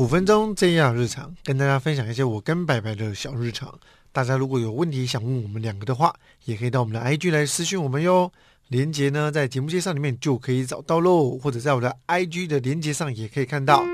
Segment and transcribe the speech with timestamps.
[0.00, 3.78] 五分钟这样日常，跟大家分享一些我跟白白的小日常。
[4.12, 6.14] 大家如果有问题想问我们两个的话，
[6.46, 8.32] 也可以到我们的 IG 来私讯我们哟。
[8.68, 13.84] 连接呢在节目介绍里面就可以找到喽，或者在我的 IG 的连接上也可以看到。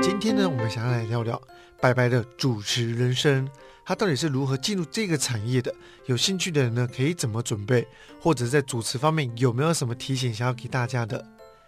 [0.00, 1.38] 今天呢，我们想要来聊聊
[1.78, 3.46] 白白的主持人生，
[3.84, 5.70] 他到底是如何进入这个产业的？
[6.06, 7.86] 有兴趣的人呢，可以怎么准备？
[8.18, 11.22] 或者在主持方面有没有什么提醒想要给大家的？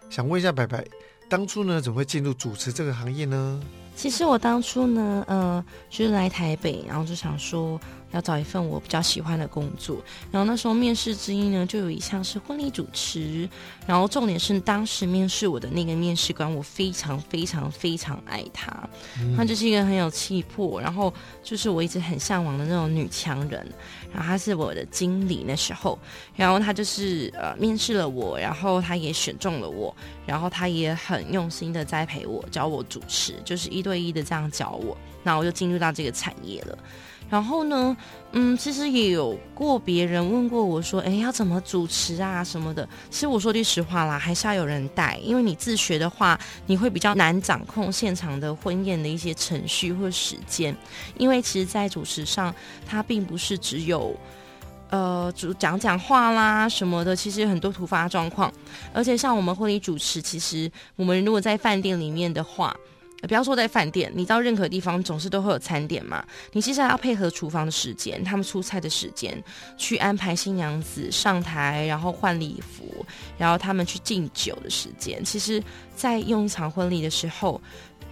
[0.09, 0.85] 想问一下白白，
[1.29, 3.61] 当初呢怎么会进入主持这个行业呢？
[3.95, 7.79] 其实我当初呢，呃，就是来台北，然后就想说。
[8.13, 9.97] 要找一份我比较喜欢的工作，
[10.31, 13.49] 然后那时候面试之一呢，就有一项是婚礼主持，
[13.85, 18.87] 然后重点是当时面试我的那个面试官，我非常非常非常爱他，
[19.35, 21.13] 他就是一个很有气魄，然后
[21.43, 23.67] 就是我一直很向往的那种女强人，
[24.13, 25.97] 然后他是我的经理那时候，
[26.35, 29.95] 然后他就是呃面试了我，然后他也选中了我，
[30.27, 36.77] 然后他也很用心的栽培我，教我主持，就是一对一的这样教我，那我就进入到这个产业了。
[37.29, 37.97] 然后呢，
[38.35, 42.89] 嗯，其实也有过别人问过我说，哎，要怎么主持啊什么的。
[43.11, 50.75] 其实我说句实话啦，还是要有人带，因为你自学的话，你会比较难掌控现场的婚宴的一些程序或时间。
[51.15, 52.51] 因为其实，在主持上，
[52.87, 54.17] 它并不是只有，
[54.89, 58.51] 呃，主讲讲话啦什么的，其实很多突发状况。
[58.91, 62.75] 而且像我们婚礼主持，其实我们如果在饭店里面的话。
[63.27, 66.23] 不要说在饭店，你到任何地方总是都会有餐点嘛。
[66.51, 69.41] 你其实还要配合厨房的时间，他们出菜的时间，
[69.77, 73.05] 去安排新娘子上台，然后换礼服，
[73.37, 75.23] 然后他们去敬酒的时间。
[75.23, 75.63] 其实，
[75.95, 77.61] 在用一场婚礼的时候。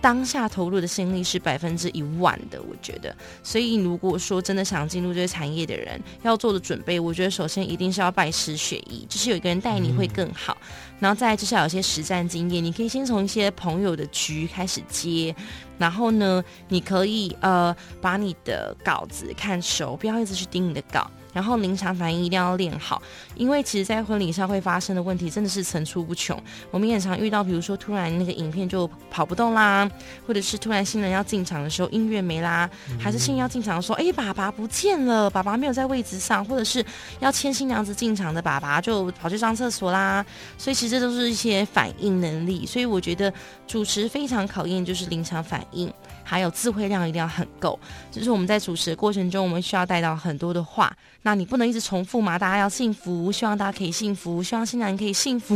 [0.02, 3.16] 当下投入的心力是百分之一万的，我觉得。
[3.44, 10.58] 所以如果说真的想进入这个产业的人，要做的准备，我觉得首先一定是要拜师学艺，就是有一个人带你会更好。
[11.00, 15.36] 然后再就是要有些实战经验，你可以先从一些朋友的局开始接。
[15.82, 21.10] 然后呢，你可以呃把你的稿子看熟，不要一直去盯你的稿。
[21.34, 23.02] 然后临场反应一定要练好，
[23.36, 26.38] 因为其实，在婚礼上会发生的问题真的是层出不穷。
[26.72, 29.90] 我们也常遇到，比如说突然那个影片就跑不动啦，
[30.28, 36.86] 或者是突然新人要进场的时候音乐没啦，还是新人要进场的时候，哎，爸爸不见了，爸爸没有在位置上，或者是
[37.22, 40.26] 要牵新娘子进场的爸爸就跑去上厕所啦。
[40.58, 42.66] 所以其实这都是一些反应能力。
[42.66, 43.34] 所以我觉得
[43.66, 45.92] 主持非常考验就是临场反应，
[46.24, 47.80] 还有智慧量一定要很够。
[48.12, 50.96] 就是我们在主持的过程中，我们需要带到很多的话。
[51.24, 52.40] 那你不能一直重复嘛？
[52.40, 55.56] 大家要幸福，希望大家可以幸福，希望新娘可以 幸福。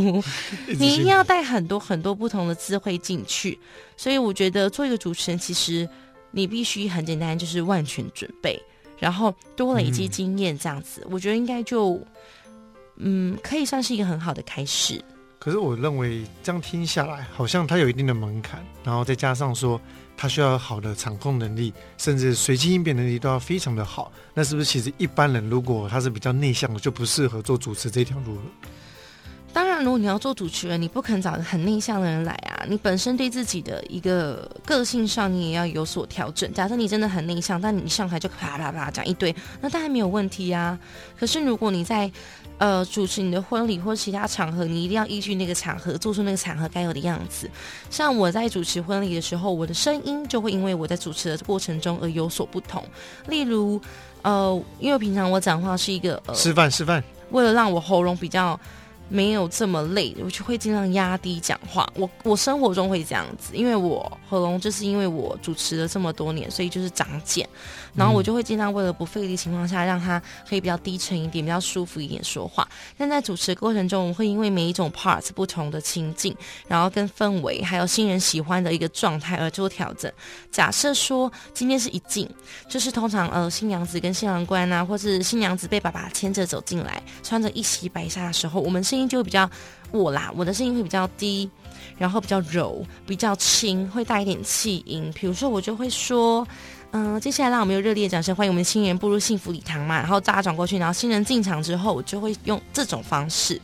[0.68, 3.58] 你一定要带很多很多不同的智慧进去。
[3.98, 5.88] 所以我觉得做一个主持人，其实
[6.32, 8.62] 你必须很简单，就是万全准备，
[9.00, 12.00] 然后多累积经验，这样子，我觉得应该就
[12.97, 15.03] 嗯，可以算是一个很好的开始。
[15.45, 19.79] 可是我认为这样听下来，好像它有一定的门槛，然后再加上说。
[20.17, 24.09] 它需要好的场控能力，甚至随机应变能力都要非常的好。
[24.34, 28.41] 那是不是其实一般人如果他是比较内向的，就不适合做主持这条路了？
[29.75, 32.63] 当然，如果你要做主持人，你不肯找个很内向的人来啊。
[32.66, 36.50] 你本身对自己的一个个性上，你也要有所调整。
[36.53, 40.80] 假设你真的很内向，但你上台就啪啪啪讲一堆，那当然没有问题呀。
[41.19, 42.09] 可是如果你在
[42.58, 47.52] 呃，主持你的婚礼或其他场合，你一定要依据那个场合做出那个场合该有的样子。
[47.90, 52.81] 像我在主持婚礼的时候，我的声音就会因为我在主持的过程中而有所不同。
[53.28, 53.81] 例如，
[54.22, 58.58] 呃，因为平常我讲话是一个呃示范示范，为了让我喉咙比较。
[59.07, 61.88] 没有这么累，我就会尽量压低讲话。
[61.95, 67.47] 我我生活中会这样子，因为我喉咙就是因为我主持了这么多年，所以就是长茧。
[67.93, 72.67] 然后我就会尽量为了不费力情况下，让它可以比较低沉一点，比较舒服一点说话。
[72.97, 76.35] 但在主持过程中，我会因为每一种 parts 不同的情境，
[76.67, 80.11] 然后跟氛围，还有新人喜欢的一个状态而做调整。
[80.51, 82.29] 假设说今天是一进，
[82.67, 89.50] 就是通常呃新娘子跟新郎官啊，或是新娘子被爸爸牵着走进来，穿着一袭白纱的时候，我们是声音就会比较
[89.91, 91.50] 我啦，我的声音会比较低，
[91.97, 95.11] 然后比较柔，比较轻，会带一点气音。
[95.14, 96.47] 比如说我就会说。
[96.97, 99.97] 嗯，接下来让我们用热烈的掌声欢迎我们新人步入幸福礼堂嘛。
[99.97, 103.59] 然后大家转过去，然后新人进场之后，我就会用这种方式。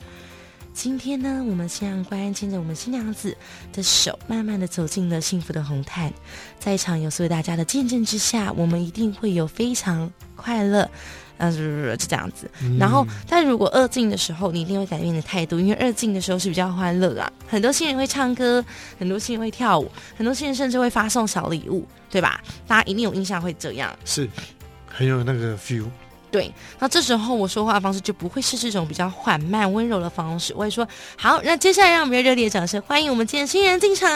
[0.74, 3.36] 今天呢，我们新郎官牵着我们新娘子
[3.74, 6.12] 的手，慢慢的走进了幸福的红毯。
[6.60, 10.90] 在场有所有大家的见证之下，我们一定会有非常快乐。
[11.38, 12.50] 嗯，是就这样子。
[12.80, 17.32] 然后，但如果二进的时候，你一定会改变你的态度，因为二进的时候是比较欢乐啊。
[17.48, 18.64] 很多新人会唱歌，
[18.98, 22.42] 很多新人会跳舞，很多新人甚至会发送小礼物，对吧？
[22.68, 24.30] 大家一定有印象会这样，是
[24.88, 25.86] 很有那个 feel。
[26.32, 30.88] 对，那这时候我说话的方式就不会是这种比较缓慢温柔的方式，我会说
[31.18, 34.10] 好，那接下来让我们热烈的掌声欢迎我们今天新人进场，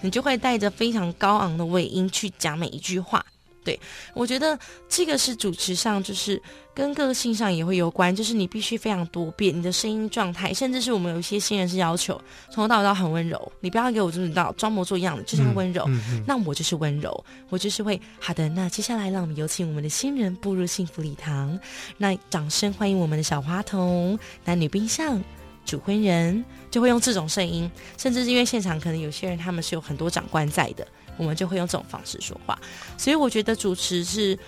[0.00, 3.24] 你就会带着非常高昂的尾音去讲每一句话。
[3.64, 3.78] 对，
[4.14, 4.58] 我觉得
[4.88, 6.40] 这个是主持上，就是
[6.74, 12.18] 跟个性上也会有关，就是你必须非常多变，你的声音状态，甚至是我们有一些新人是要求
[12.50, 15.86] 从头到尾都很温柔，你不要给我就是到装模作样的，就是温柔。
[16.26, 18.48] 那我就是温柔，我就是会好的。
[18.48, 21.58] 那接下来让我们有请我们的新人步入幸福礼堂，
[21.98, 25.22] 那掌声欢迎我们的小花童、男女宾相、
[25.68, 30.84] 主婚人，就会用这种声音，甚至是因为现场可能有些人他们是有很多长官在的。
[31.18, 32.56] 我们就会用这种方式说话，
[32.96, 34.38] 所以我觉得主持是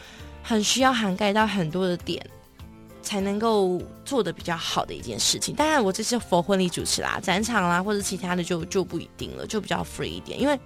[0.40, 2.24] 很需要涵盖到很多的点，
[3.02, 5.52] 才能够做的比较好的一件事情。
[5.52, 10.40] 当然，我这是佛婚礼主持啦，展场啦或者其他的就就不一定了，就比较 free 一点。
[10.40, 10.56] 因为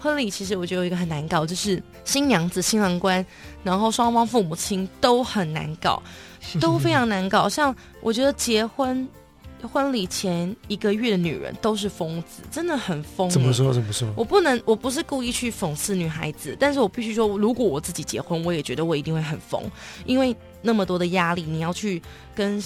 [0.00, 3.24] 婚礼其实我觉得有一个很难搞，就是新娘子、新郎官，
[3.62, 6.02] 然后双方父母亲都很难搞，
[6.60, 7.48] 都非常难搞。
[7.48, 9.08] 像我觉得结婚。
[9.66, 13.28] 婚礼前一个月的女人都是疯子，真的很疯。
[13.30, 13.72] 怎么说？
[13.72, 14.12] 怎么说？
[14.16, 19.62] 我不能，我不是故意去讽刺女孩子，但是我必须说，如果我自己结婚，我也觉得我一定会很疯，
[20.04, 22.00] 因为那么多的压力，你要去
[22.34, 22.62] 跟。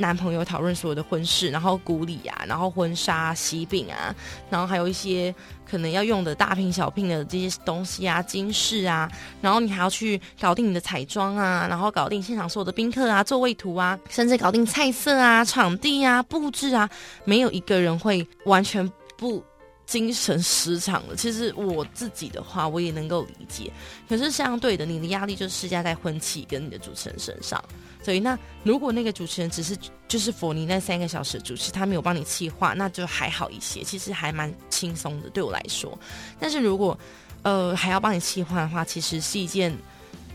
[0.00, 4.14] 男朋友讨论所有的婚事，然后古礼啊，然后婚纱、喜饼啊，
[4.48, 5.32] 然后还有一些
[5.70, 9.08] 可能要用的大聘小聘的这些东西啊，金饰啊，
[9.40, 16.88] 然后你还要去搞定你的彩妆啊，然后搞定现场所有的宾客啊、座位图啊，甚至搞定菜色啊、场地啊、布置啊，
[17.24, 19.44] 没有一个人会完全不
[19.86, 21.14] 精神失常的。
[21.14, 23.70] 其实我自己的话，我也能够理解，
[24.08, 27.62] 可是相对的，你的压力就是施加在婚期跟你的主持人身上。
[28.02, 29.76] 所以，那如果那个主持人只是
[30.08, 35.98] 就是佛尼那三个小时主持，他没有帮你气话，那就还好一些，其实还蛮轻松的，对我来说。
[36.38, 36.98] 但是如果
[37.42, 39.76] 呃还要帮你气话的话，其实是一件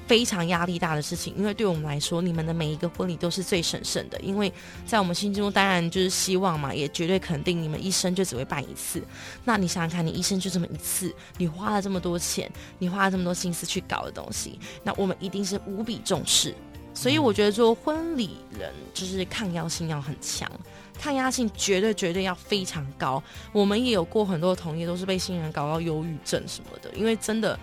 [0.08, 4.54] 非常压力大的事情，因为对我们来说，你们的每一个婚礼都是最神圣的，因为
[4.86, 9.04] 在我们心中，当然就是希望嘛，也绝对肯定你们一生就只会办一次。
[9.44, 16.54] 那你想想看，你一生就这么一次，你花了这么多钱，你花了这么多心思去搞的东西，那我们一定是无比重视。
[16.96, 20.50] 所以我觉得做婚礼人就是抗压性要很强，
[20.98, 23.22] 抗压性绝对绝对要非常高。
[23.52, 27.60] 我们也有过很多同业都是被新人搞到忧郁症什么的，因为真的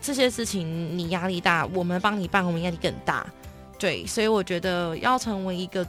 [0.00, 3.24] 这些事情你压力大，我们帮你办，我们压力更大。
[3.78, 5.86] 对，所以我觉得要成为一个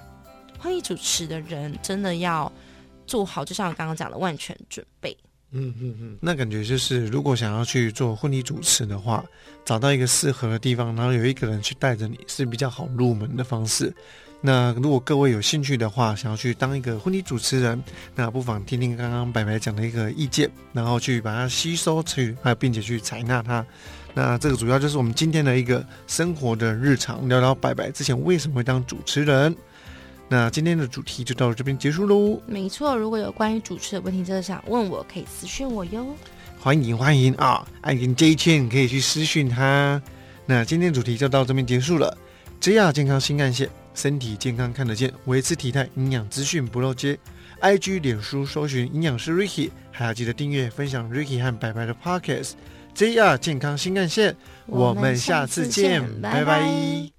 [0.60, 2.52] 婚礼主持的人，真的要
[3.08, 5.16] 做好，就像我刚刚讲的万全准备。
[5.56, 9.24] 嗯嗯嗯，那感觉就是，如果想要去做婚礼主持的话，
[9.64, 13.94] 找到一个适合的地方，然后有一个人去带着你，是比较好入门的方式。
[14.42, 17.82] 那如果各位有兴趣的话，想要去当一个婚礼主持人，
[18.14, 23.66] 那不妨听听刚刚白白讲的一个意见，然后去把它吸收去，还有并且去采纳它。
[24.14, 29.56] 那这个主要就是我们今天的一个生活的日常，聊聊白白之前为什么会当主持人。
[30.28, 32.42] 那今天的主题就到这边结束喽。
[32.48, 36.08] 没错，如果有关于主持的问题，真的想问我，可以私讯我哟。
[36.60, 37.68] 欢迎欢迎啊！
[37.82, 40.02] 爱听 J 千可以去私讯他。
[40.48, 42.18] 那今天主题就到这边结束了。
[42.60, 47.20] JR 健康新干线，身体健康看得见，维持体态，营养资讯不漏接。
[47.62, 52.54] IG、脸书搜寻营养师 Ricky，还要记得订阅分享 Ricky 和白白的 Podcast。
[52.96, 54.36] JR 健康新干线，
[54.66, 57.16] 我们下次见，拜拜。